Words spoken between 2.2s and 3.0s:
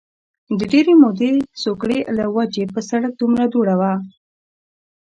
وجې په